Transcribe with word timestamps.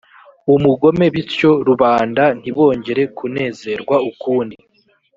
umugome 0.55 1.05
bityo 1.13 1.51
rubanda 1.67 2.23
ntibongera 2.39 3.01
kunezerwa 3.17 3.95
ukundi 4.11 4.57